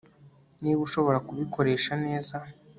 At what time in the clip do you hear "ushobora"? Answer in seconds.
0.87-1.23